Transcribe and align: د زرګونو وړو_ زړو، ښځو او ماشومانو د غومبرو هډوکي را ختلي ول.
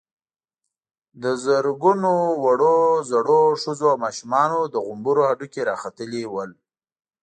د 1.23 1.25
زرګونو 1.43 2.11
وړو_ 2.43 2.79
زړو، 3.11 3.41
ښځو 3.61 3.87
او 3.93 3.97
ماشومانو 4.05 4.59
د 4.73 4.75
غومبرو 4.85 5.23
هډوکي 5.29 5.61
را 5.69 5.75
ختلي 5.83 6.23
ول. 6.33 6.51